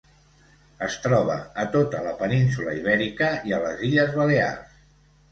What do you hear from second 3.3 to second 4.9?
i a les illes Balears.